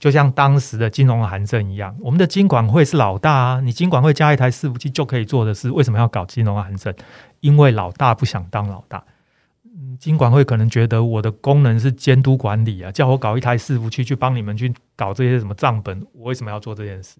[0.00, 1.94] 就像当时的金融函证一样。
[2.00, 6.92] 我们的金管会是老大啊，你金管会加一台伺服器就可以做的事，为什么要搞金融函证？
[7.38, 9.04] 因为老大不想当老大。
[9.64, 17.18] 嗯金管会可能觉得我的功能是监督管理啊，叫我搞一台伺服器去帮你们去搞这些什么账本，我为什么要做这件事？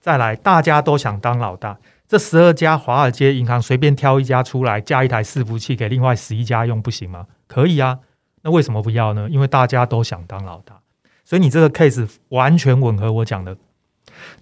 [0.00, 7.26] 再来，大家都想当老大，这十二家华尔街银行随便挑一家出来，加一台伺服器给另外十一家用，不行吗？
[7.46, 8.00] 可以啊，
[8.42, 9.28] 那为什么不要呢？
[9.30, 10.80] 因为大家都想当老大，
[11.24, 13.56] 所以你这个 case 完全吻合我讲的。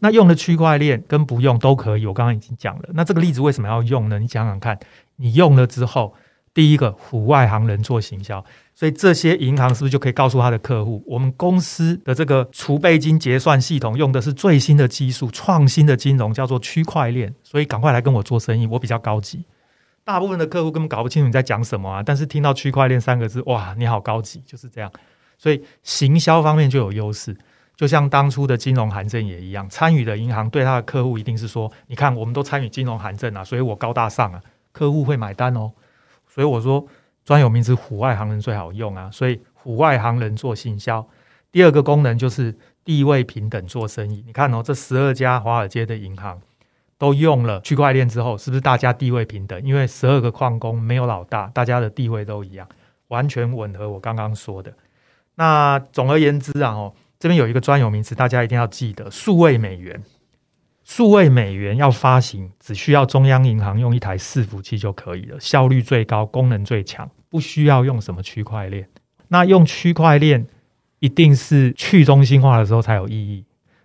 [0.01, 2.88] 那用的区块链跟不用都可以，我刚刚已经讲了。
[2.95, 4.19] 那这个例子为什么要用呢？
[4.19, 4.79] 你想想看，
[5.16, 6.14] 你用了之后。
[6.53, 19.45] 第一个唬外行人做行销，所以这些银行是不是就可以告诉他的客户，我们公司的这个储备金结算系统用的是最新的技术、创新的金融，叫做区块链，所以赶快来跟我做生意，我比较高级。
[20.03, 24.90] 大部分的客户根本搞不清楚你在讲什么啊，但是听到区块链三个字，哇，你好高级，就是这样。
[25.40, 27.35] 所以行销方面就有优势，
[27.74, 35.72] 就像当初的金融函证也一样，参与的银行对他的客户一定是说，你看我们都参与金融函证啊，所以我高大上啊，客户会买单哦。
[36.29, 36.87] 所以我说
[37.24, 41.09] 专有名词虎外行人最好用啊，所以虎外行人做行销。
[41.50, 44.22] 第二个功能就是地位平等做生意。
[44.26, 46.38] 你看哦，这十二家华尔街的银行
[46.98, 49.59] 都用了区块链之后，是不是大家地位平等？
[49.64, 52.68] 因为十二个矿工没有老大，大家的地位都一样，
[53.09, 54.70] 完全吻合我刚刚说的。
[55.37, 60.03] 那总而言之啊，哦，这边有一个专有名词，大家一定要记得：数位美元。
[60.85, 68.88] 数位美元要发行，只需要中央银行用一台伺服器就可以了，效率最高，功能最强，不需要用什么区块链。
[69.29, 70.45] 那用区块链
[70.99, 73.45] 一定是去中心化的时候才有意义。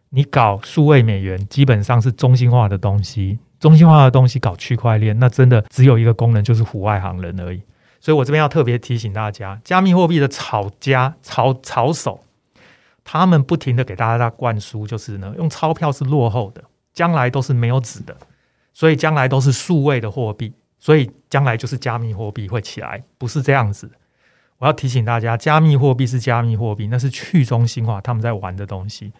[0.09, 7.61] 你搞数位美元，基本上是中心化的东西，中心化的东西搞区块链，那真的只有一个功能，就是唬外行人而已。
[8.05, 12.23] 所以我这边要特别提醒大家，加密货币的炒家、炒炒手，
[13.03, 16.63] 他们不停的给大家灌输，就是呢，用钞票是落后的。
[16.93, 18.15] 将来都是没有纸的，
[18.75, 23.89] 所以将来都是数位的货币，所以将来就是加密货币会起来，不是这样子。
[24.59, 29.11] 我要提醒大家，加密货币是加密货币，那是去中心化他们在玩的东西。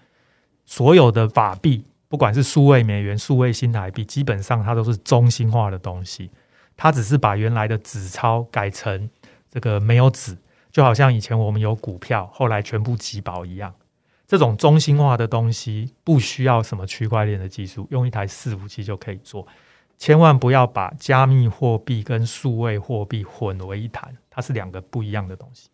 [0.64, 6.30] 所有的法币，不管是数位美元、数位新台币，基本上它都是中心化的东西。
[6.78, 9.10] 它只是把原来的纸钞改成
[9.50, 10.38] 这个没有纸，
[10.72, 13.74] 就好像以前我们有股票，后来全部集保一样。
[14.28, 19.48] 这种中心化的东西不需要什么区块链的技术，用一台伺服器就可以做。
[19.98, 25.70] 千万不要把加密货币跟数位货币混为一谈，它是两个不一样的东西。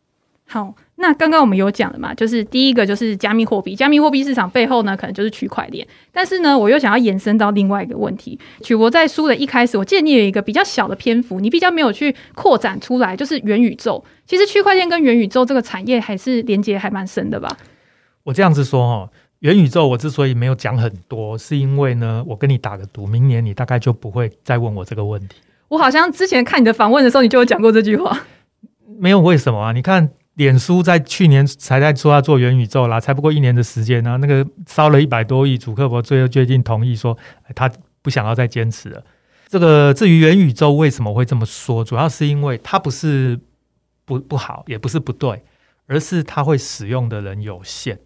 [0.48, 5.86] 好，那刚刚我们有讲了嘛，就是第一个就是加密货币，加密货币市场背后呢，可能就是区块链。
[6.12, 8.40] 但是呢，我又想要延伸到另外一个问题。
[8.62, 14.02] 曲博在书的一开始，我建议有一个比较小的篇幅，你比较没有去扩展出来，就是元宇宙。
[14.26, 17.58] 其实区块链跟元宇宙这个产业还是连接还蛮深的吧？
[18.24, 19.10] 我这样子说哈，
[19.40, 25.38] 元宇宙我之所以没有讲很多，是因为呢，我跟你打个赌，明年你大概就不会再问我这个问题。
[25.68, 28.16] 我好像之前看你的访问的时候，你就有讲过这句话。
[29.00, 29.72] 没有为什么啊？
[29.72, 37.15] 你看，脸书在去年才在说要做元宇宙啦，才不过一年的时间呢，那个烧了一百多亿，主克伯最后决定同意说
[37.54, 39.04] 他不想要再坚持了。
[39.47, 43.39] 这个至于元宇宙为什么会这么说，主要是因为它不是
[44.04, 45.43] 不不好，也不是不对，
[45.86, 47.99] 而是它会使用的人有限。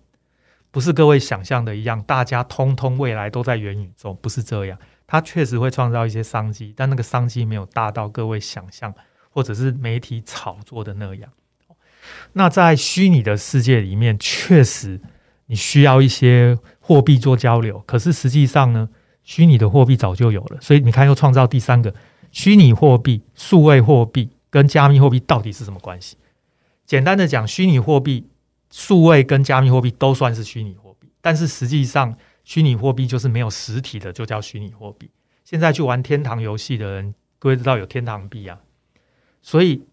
[0.71, 4.77] 不是各位想象的一样，大家通通未来都在元宇宙，不是这样。
[5.07, 8.93] 它确实会创造一些商机，但那个商机没有大到各位想象，
[9.29, 11.29] 或者是媒体炒作的那样。
[12.33, 14.99] 那在虚拟的世界里面，确实
[15.47, 18.89] 你需要一些货币做交流，可是实际上呢，
[19.23, 21.93] 虚拟的货币早就有了，所以你看又创造第三个
[22.31, 26.17] 虚拟货币、数位货币跟加密货币到底是什么关系？
[26.85, 28.27] 简单的讲，虚拟货币、
[28.71, 35.09] 数位跟加密货币都算是虚拟货币，但是实际上虚拟货币就是没有实体的，就叫虚拟货币。
[35.43, 38.59] 现在去玩天堂游戏的人，各位知道有天堂币啊，
[39.41, 39.83] 所以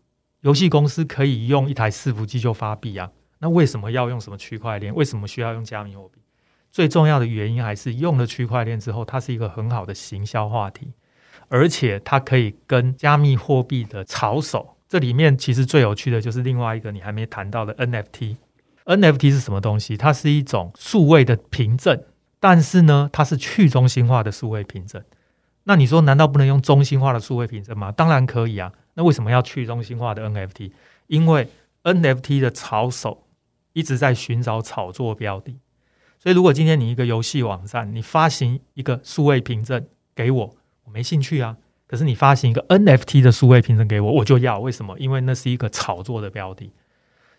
[0.43, 3.11] 游戏公司可以用一台伺服器就发币啊。
[3.39, 4.95] 那为什么要用什么区块链？
[4.95, 6.21] 为什么需要用加密货币？
[6.71, 10.93] 最重要的原因还是用了区块链之后，它是一个很好的行销话题，
[11.49, 14.77] 而且它可以跟加密货币的炒手。
[14.89, 18.37] 这里面其实最有趣的就是另外一个你还没谈到的 NFT。
[18.85, 19.97] NFT 是什么东西？
[19.97, 22.03] 它是一种数位的凭证，
[22.41, 25.03] 但是呢，它是去中心化的数位凭证。
[25.65, 27.93] 那你说，难道不能用中心化的数位凭证吗？
[27.93, 28.73] 当然可以啊。
[28.95, 30.73] 那为什么要去中心化的 NFT？
[31.07, 31.49] 因为
[31.85, 33.27] NFT 的炒手
[33.73, 35.59] 一直在寻找炒作标的。
[36.19, 41.57] 所以，如果今天你一个游戏网站，你发行一个数位凭证给我，我没兴趣啊。
[41.89, 44.61] 可是你发行一个 NFT 的数位凭证给我，我就要。
[44.61, 44.97] 为什么？
[44.99, 46.73] 因为那是一个炒作的标的。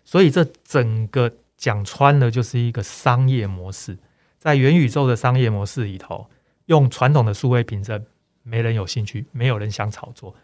[0.04, 3.96] 所以这整个讲穿了就是一个商业模式，
[4.38, 6.26] 在元宇宙的商业模式里头，
[6.66, 8.04] 用传统的数位凭证
[8.42, 10.34] 没人有兴趣，没有人想炒作。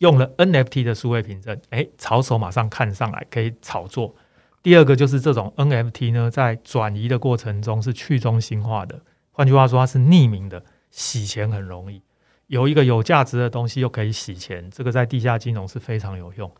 [0.00, 4.14] 用了 NFT 的数位凭证，哎，炒手马上看上来，可以炒作。
[4.62, 9.00] 第二个就是这种 NFT 呢，在转移的过程中是去中心化的，
[9.32, 12.02] 换句话说，它是匿名的，洗钱很容易。
[12.46, 16.50] 有一个有价值的东西又可以洗钱，这个在地下金融是非常有用。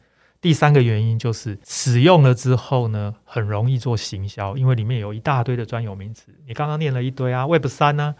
[0.41, 6.33] 第三个原因就是使用了之后呢，很容易做行销，因为里面有一大堆的专有名词。
[6.47, 8.15] 你刚刚念了一堆啊，Web 三啊，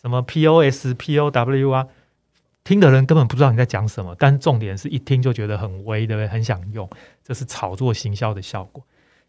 [0.00, 1.86] 什么 POS、POW 啊，
[2.66, 6.26] 听的人根本不知道你在讲什么，但重点是一听就觉得很威，对不对？
[6.26, 6.90] 很想用，
[7.22, 8.84] 这是炒作行销的效果。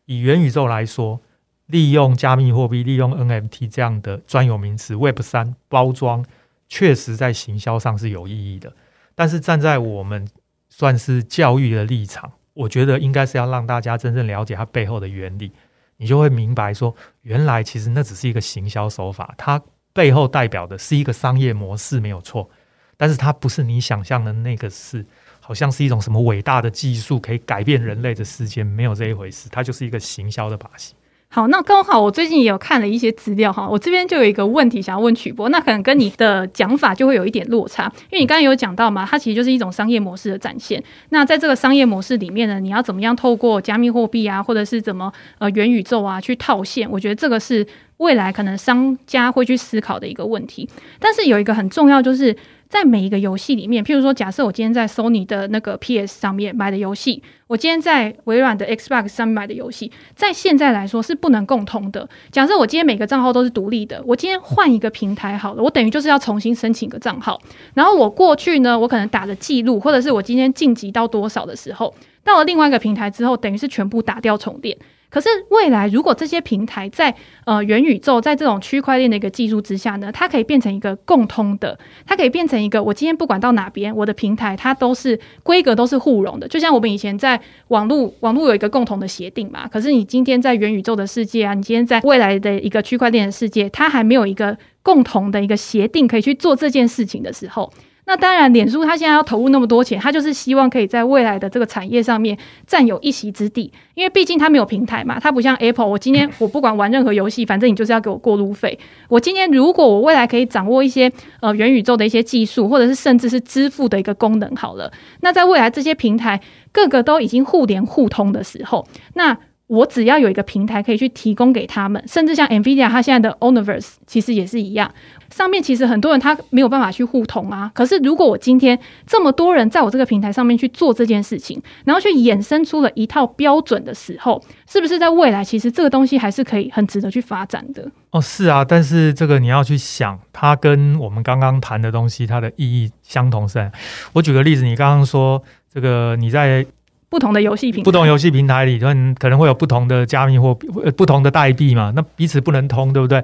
[0.05, 1.21] 以元宇宙来说，
[1.67, 6.25] 利用加密货币、利用 NFT 这样的专有名词，Web 三包装，
[6.67, 8.73] 确实在行销上是有意义的。
[9.13, 10.27] 但是站在我们
[10.69, 15.51] 算是教育的立场，我觉得应该是要让大家真正了解它背后的原理，
[15.97, 19.61] 你就会明白说，原来其实那只是一个行销手法，它
[19.93, 22.49] 背后代表的是一个商业模式，没有错。
[22.97, 25.05] 但是它不是你想象的那个事。
[25.39, 30.93] 好像是一种什么伟大的技术可以改变人类的世界，没有这一回事，它就是一个行销的把戏。
[31.29, 40.83] 好，那刚好我最近也有看了一些资料哈，我这边就有一个问题想要问曲波，那可能跟你的讲法就会有一点落差，因为你刚刚有讲到嘛，它其实就是一种商业模式的展现。
[41.09, 46.89] 那在这个商业模式里面呢，你要怎么样透过加密货币啊，或者是怎么呃元宇宙啊去套现？
[46.91, 47.65] 我觉得这个是
[47.97, 50.69] 未来可能商家会去思考的一个问题。
[50.99, 52.35] 但是有一个很重要就是。
[52.69, 62.09] 在每一个游戏里面，譬如说，假设我今天在 Sony 的那个 PS 上面买的游戏，我今天在微软的 Xbox 上面买的游戏，在现在来说是不能共通的。
[62.29, 67.39] 假设我今天每个账号都是独立的，我今天换一个平台好了，我等于就是要重新申请一个账号。
[67.73, 71.95] 然后我过去呢，我可能打的记录，或者是我今天晋级到多少的时候，
[72.27, 74.77] 到了另外一个平台之后，等于是全部打掉重练。
[75.09, 89.65] 可是未来，如果这些平台在呃元宇宙，在这种区块链的一个技术之下呢，它可以变成一个共通的，它可以变成一个，我今天不管到哪边，我的平台它都是规格都是互融的，就像我们以前在网络网络有一个共同的协定嘛。
[89.65, 97.71] 可是你今天在元宇宙的世界啊，你今天在未来的一个区块链的世界，它还没有一个共同的一个协定可以去做这件事情的时候。
[98.07, 108.79] 那当然，脸书它现在要投入那么多钱，它就是希望可以在未来的这个产业上面占有一席之地，因为毕竟它没有平台嘛，它不像 Apple，我今天我不管玩任何游戏，反正你就是要给我过路费。
[109.09, 114.89] 我今天如果我未来可以掌握一些呃元宇宙的一些技术，或者是甚至是支付的一个功能好了，
[115.19, 116.39] 那在未来这些平台
[116.71, 119.37] 各个都已经互联互通的时候，那。
[119.67, 124.89] 我只要有一个平台可以去提供给他们，甚至像 NVIDIA 它现在的 ONIVERSE 其实也是一样，
[125.29, 127.69] 上面其实很多人他没有办法去互通啊。
[127.73, 137.85] 可是如果我今天这么多人在我这个平台上面去做这件事情，然后去衍生出了一套标准的时候，是不是在未来其实这个东西还是可以很值得去发展的？
[138.11, 143.69] 哦，是啊，但是这个你要去想，它跟我们刚刚谈的东西它的意义相同是？
[144.13, 146.65] 我举个例子，你刚刚说这个你在。
[147.09, 148.87] 不同的游戏平台，不同游戏平台里头
[149.17, 151.93] 可能会有不同的加密货币、不同的代币嘛？
[151.95, 153.23] 那彼此不能通，对不对？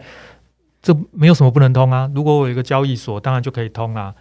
[0.82, 2.10] 这没有什么不能通啊。
[2.14, 4.14] 如果我有一个交易所，当然就可以通啊。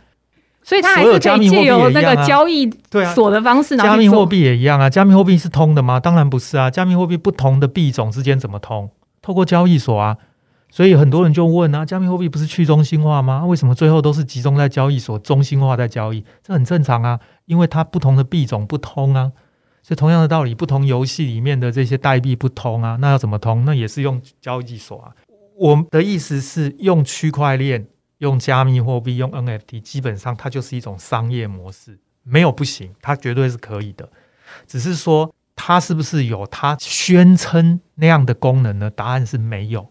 [0.65, 2.71] 所以它还是可以借由那个交易
[3.15, 4.89] 所的方式，加密货币也一样啊。
[4.89, 5.99] 加密货币是通的吗？
[5.99, 6.71] 当然不是啊。
[6.71, 8.89] 加密货币不同的币种之间怎么通？
[9.21, 10.17] 透过交易所啊。
[10.71, 13.45] 所以很多人就问啊，加密货币不是去中心化吗？
[13.45, 16.25] 为什么最后都是集中在交易所，中心化在交易？
[16.43, 19.33] 这很正常啊，因为它不同的币种不通啊。
[19.83, 23.64] 所以同样的道理，不同游戏里面的这些代币不通啊，那要怎么通？
[23.64, 25.12] 那也是用交易所啊。
[25.57, 27.87] 我的意思是用区块链，
[28.18, 34.09] 用加密货币、用 NFT，基本上它就是一种商业模式，没有不行，它绝对是可以的。
[34.66, 38.91] 只是说它是不是有它宣称那样的功能呢？
[38.91, 39.91] 答案是没有。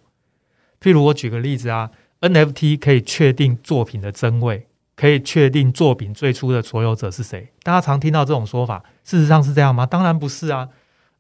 [0.80, 7.52] 譬如我举个例子啊，NFT 可以确定作品的真伪，可以确定作品最初的所有者是谁。
[7.64, 9.86] 大家常听到这种说法，事实上是这样吗？
[9.86, 10.70] 当然不是啊。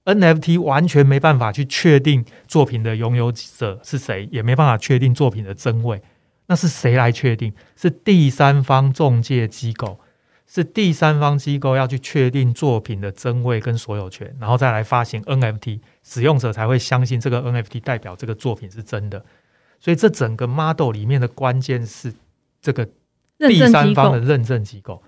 [0.03, 6.01] NFT 完全没办法去确定作品的拥有者是谁，也没办法确定作品的真伪。
[6.47, 7.53] 那是谁来确定？
[7.75, 9.99] 是第三方中介机构，
[10.47, 19.23] 是第三方机构要去确定作品的真伪跟所有权，然后再来发行 NFT，使用者才会相信这个 NFT 代表这个作品是真的。
[19.79, 22.11] 所以这整个 model 里面的关键是
[22.59, 22.89] 这个
[23.47, 25.01] 第三方的认证机构，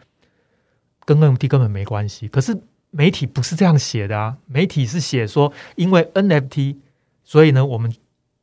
[1.05, 2.27] 跟 NFT 根本没关系。
[2.27, 2.57] 可是。
[2.95, 4.37] 媒体不是这样写的啊！
[4.45, 6.75] 媒体是写说，因为 NFT，
[7.23, 7.91] 所以呢，我们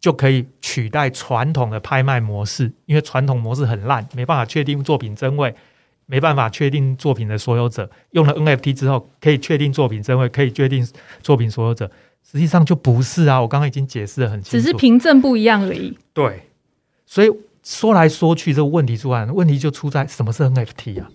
[0.00, 2.72] 就可以取代传统的拍卖模式。
[2.86, 5.54] 因为传统模式很烂，没办法确定作品真伪，
[6.06, 7.88] 没办法确定作品的所有者。
[8.10, 10.84] 用了 NFT 之后，可以确定作品真伪，可以确定
[11.22, 11.88] 作品所有者。
[12.28, 13.40] 实际上就不是啊！
[13.40, 15.96] 我刚刚已经解释的很清楚，只是凭证不一样而已。
[16.12, 16.42] 对，
[17.06, 17.30] 所以
[17.70, 21.08] 说来说去，这个问题出来，问题就出在什么是 NFT 啊？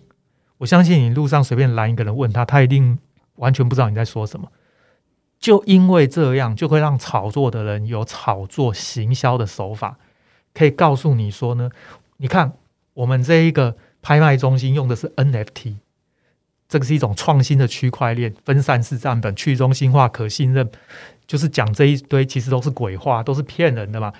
[0.60, 2.98] 我相信你路上随便拦一个人问他，他一定。
[3.36, 4.50] 完全不知道你在说什么，
[5.42, 9.98] 就因为这样，就会让炒作的人有炒作行销的手法，
[10.54, 11.70] 可以告诉你说呢，
[12.16, 12.54] 你看
[12.94, 15.76] 我们这一个拍卖中心用的是 NFT，
[16.70, 20.72] 这个是一种创新的区块链，分散式账本、去中心化、可信任，
[21.28, 24.14] 就是讲这一堆其实都是鬼话，都是骗人的嘛。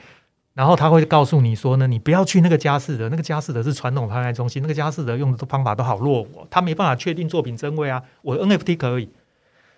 [0.56, 8.02] 然后他会告诉你说呢，你不要去那个佳士得，那个佳士得是传统拍卖中心，那个佳士得用的方法都好落伍，他没办法确定作品真伪啊。
[8.22, 9.10] 我 NFT 可以，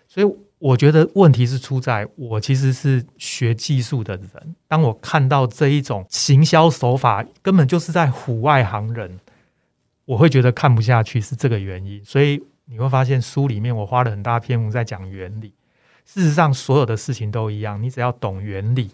[0.08, 9.20] 所以我觉得问题是出在我其实是学技术的人，当我看到这一种行销手法根本就是在唬外行人，
[10.06, 12.06] 我会觉得看不下去，是这个原因。
[12.06, 15.52] 所以你会发现书里面我花了很大篇幅在讲原理，
[16.06, 18.92] 事实上所有的事情都一样，你只要懂原理。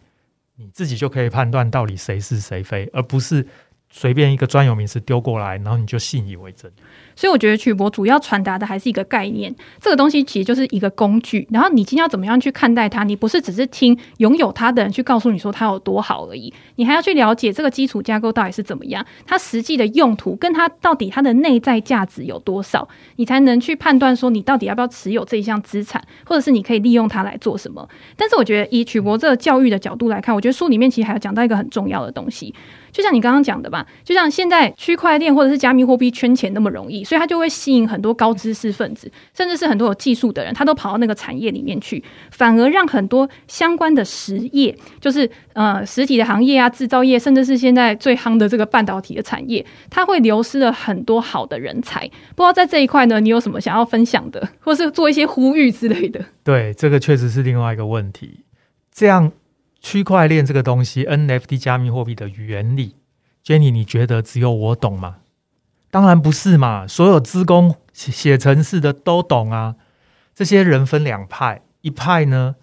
[0.55, 3.45] 你自己就可以判断到底谁是谁非，而不是
[3.89, 6.71] 随便一个专有名词丢过来，然后你就信以为真。
[7.15, 11.47] 所以我觉得曲博主要传达的还是一个概念，这个东西其实就是一个工具。
[11.51, 13.03] 然后你今天要怎么样去看待它？
[13.03, 22.87] 你不是只是听拥有它的人去告诉你说它有多好而已，你还要去了解这个基础架构到底是怎么样，它实际的用途跟它到底它的内在价值有多少，
[23.17, 27.87] 你才能去判断说你到底要不要持有这一项资产，或者是你可以利用它来做什么。
[28.15, 32.53] 但是我觉得以曲博这个教育的角度来看，我觉得书里面其实还有讲到一个很重要的东西。
[32.93, 52.07] 就像你刚刚讲的吧，就像现在区块链或者是加密货币圈钱那么容易，所以它就会吸引很多高知识分子，甚至是很多有技术的人，他都跑到那个产业里面去，反而让很多相关的实业，就是呃实体的行业啊、制造业，甚至是现在最夯的这个半导体的产业，它会流失了很多好的人才。
[52.35, 56.23] 不知道在这一块呢，你有什么想要分享的，或是做一些呼吁之类的？
[56.43, 58.41] 对，这个确实是另外一个问题。
[58.93, 59.31] 这样。
[59.83, 62.95] 区块链这个东西，NFT 加密货币的原理
[63.43, 65.17] ，Jenny，你觉得只有我懂吗？
[65.91, 69.75] 当然不是嘛，所有资工写程式的都懂啊。
[70.33, 72.55] 这些人分两派，一派呢，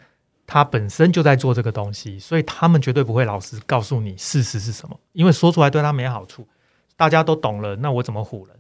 [0.47, 6.49] 他本身就在做这个东西，所以他们绝对不会老实告诉你事实是什么，因为说出来对他没好处。
[6.97, 8.57] 大家都懂了，那我怎么唬人？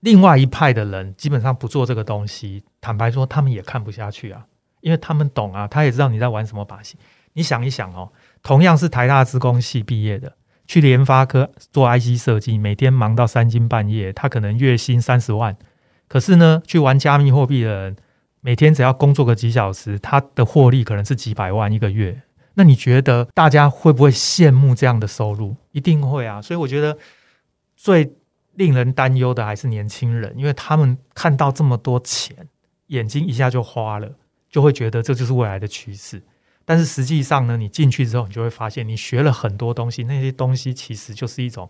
[0.00, 4.44] 另外一派的人基本上不做这个东西，坦白说，他们也看不下去啊，
[4.80, 6.98] 因为他们懂啊，他也知道你在玩什么把戏。
[7.34, 8.12] 你想一想哦，
[8.42, 15.56] 同样是台大资工系毕业的，去联发科做 IC 设计，每天忙到三更半夜，他可能月薪三十万。
[16.08, 17.96] 可是呢，去玩加密货币的人，
[18.40, 22.22] 每天只要工作个几小时，他的获利可能是几百万一个月。
[22.54, 25.56] 那你觉得大家会不会羡慕这样的收入？
[25.72, 26.40] 一定会啊！
[26.40, 26.96] 所以我觉得
[27.74, 28.12] 最
[28.52, 32.36] 令人担忧的还是年轻人，因为他们看到这么多钱，
[32.88, 34.08] 眼睛一下就花了，
[34.48, 36.22] 就会觉得这就是未来的趋势。
[36.66, 41.68] 但是实际上呢，你进去之后，你就会发现，你学了很多东西，那些东西其实就是一种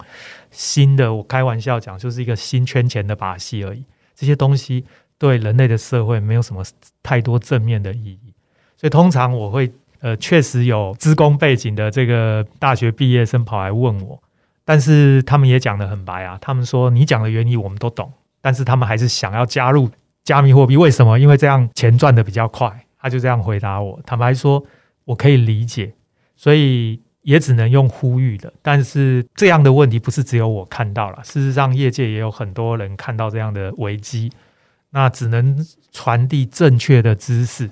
[0.52, 1.12] 新的。
[1.12, 3.84] 我开玩笑讲，就是一个新圈钱的把戏而已。
[4.14, 4.84] 这些东西
[5.18, 6.64] 对人类的社会没有什么
[7.02, 8.32] 太多正面的意义。
[8.76, 14.22] 所以通常我会，呃，确实有资工背景的这个大学毕业生跑来问我，
[14.64, 16.38] 但是他们也讲得很白啊。
[16.40, 19.90] 他们说，你讲的原理我们都懂，但是他们还是想要加入
[20.22, 20.76] 加密货币。
[20.76, 21.18] 为什么？
[21.18, 22.70] 因为这样钱赚得比较快。
[23.00, 24.64] 他就这样回答我，坦白说。
[25.04, 25.94] 我可以理解，
[26.36, 28.52] 所以也只能用呼吁的。
[28.62, 34.30] 但是这样的问题不是只有我看到了，事实上业界也有很多人看到这样的危机。
[34.90, 37.68] 那只能传递正确的知识，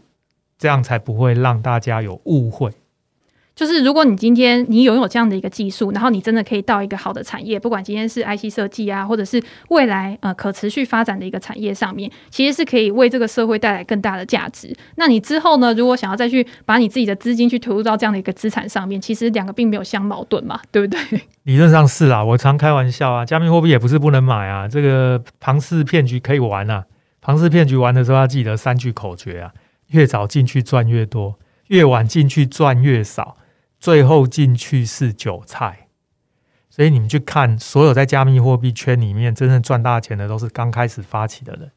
[0.58, 2.72] 这样才不会让大家有误会。
[3.54, 14.74] 就是如果你今天你拥有这样的一个技术，然后你真的可以到一个好的产业，不管今天是 IC 设计啊，或者是未来呃可持续发展的一个产业上面，其实是可以为这个社会带来更大的价值。
[14.96, 21.20] 那你之后呢，如果想要再去把你自己的资金去投入到这样的一个资产上面，其实两个并没有相矛盾嘛，对不对？
[21.44, 26.84] 理论上是啊，我常开玩笑啊，加密货币也不是不能买啊，这个庞氏骗局可以玩啊。
[27.20, 29.52] 庞氏骗局玩的时候要记得三句口诀啊：
[29.88, 31.38] 越早进去赚越多，
[31.68, 33.36] 越晚进去赚越少。
[33.82, 35.88] 最后进去是韭菜，
[36.70, 41.72] 所以你们去看，所有在加密货币圈里面真正赚大钱的，都是刚开始发起的人。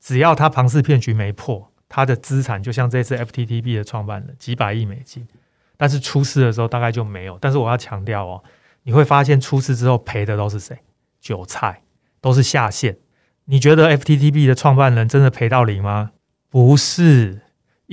[0.00, 5.28] 只要他庞氏骗局没破，他的资产就像这次 FTTB 的创办人，几百亿美金。
[5.76, 7.38] 但是出事的时候大概就没有。
[7.40, 8.42] 但是我要强调哦，
[8.82, 10.76] 你会发现出事之后赔的都是谁？
[11.20, 11.84] 韭菜，
[12.20, 12.98] 都是下线。
[13.44, 16.10] 你觉得 FTTB 的创办人真的赔到零吗？
[16.50, 17.42] 不是。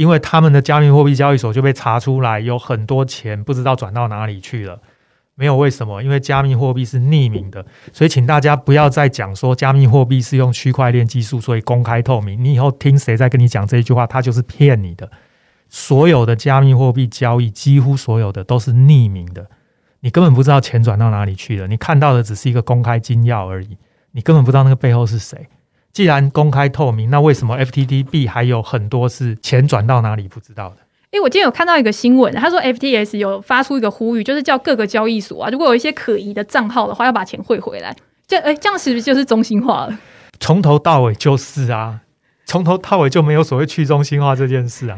[0.02, 4.82] 因为他们的加密货币交易所就被查出来有很多钱不知道转到哪里去了，
[5.36, 6.02] 没有为什么？
[6.02, 12.43] 因为加密货币是匿名的，所以请大家不要再讲说加密货币是用区块链技术，所以公开透明。
[12.43, 15.08] 你以后听谁在跟你讲这一句话，他就是骗你的。
[15.70, 19.47] 所有的加密货币交易，几乎所有的都是匿名的，
[19.99, 23.78] 你根本不知道钱转到哪里去了，你看到的只是一个公开金钥而已，
[24.14, 25.47] 你根本不知道那个背后是谁。
[25.94, 30.78] 既然公开透明，那为什么 FTTB 还有很多是钱转到哪里不知道的？
[31.08, 37.94] 哎、欸，我今天有看到一个新闻，他说 FTS 有发出一个呼吁，就是叫各个交易所啊，如果有一些可疑的账号的话，要把钱汇回来。
[38.26, 40.00] 这哎、欸，这样是不是就是中心化了？
[40.39, 42.00] 从头到尾就是啊，
[42.46, 44.98] 从头到尾就没有所谓去中心化这件事啊。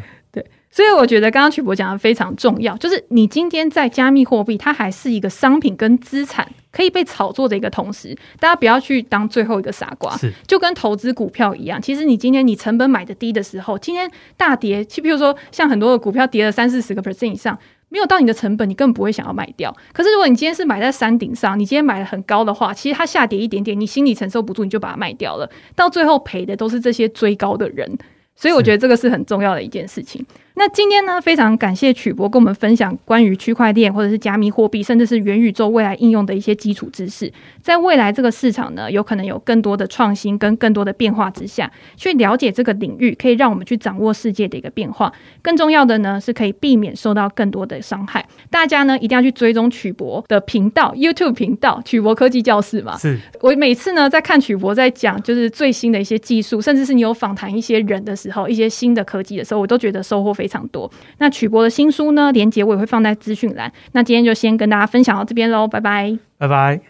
[0.75, 0.83] 对。
[0.83, 11.81] 所以我觉得刚刚曲博讲的非常重要，就是你今天在加密货币，它还是一个商品跟资产可以被炒作的一个同时，大家不要去当最后一个傻瓜，是就跟投资股票一样。
[11.81, 17.57] 其实你今天你成本买的低的时候，今天大跌，就比如说像很多的股票跌了三四十个 percent 以上，
[17.87, 19.73] 没有到你的成本，你根本不会想要卖掉。
[19.93, 27.97] 可是如果你今天是买在山顶上，你今天买的很高的话，其实它下跌一点点，你心里承受不住，你就把它卖掉了，到最后赔的都是这些追高的人。
[28.35, 30.25] 所以我觉得这个是很重要的一件事情。
[30.55, 37.31] 那今天呢，非常感谢曲博跟我们分享关于区块链或者是加密货币，甚至是元宇宙未来应用的一些基础知识。
[37.59, 45.11] 在未来这个市场呢，有可能有更多的创新跟更多的变化之下，去了解这个领域，可以让我们去掌握世界的一个变化。
[45.41, 48.23] 更重要的呢，是可以避免受到更多的伤害。
[48.51, 52.95] 大家呢，一定要去追踪曲博的频道，YouTube 频道曲博科技教室嘛。
[52.99, 60.42] 是我每次呢，在看曲博在讲就是最新的一些技术，甚至是你有访谈一些人的时候，一些新的科技的时候，我都觉得收获非常。
[60.43, 60.91] 非常多。
[61.19, 63.71] 那曲博的新书呢，连接我也会放在资讯栏。
[63.93, 66.81] 那今天就先跟大家分享到这边喽，拜拜，拜拜。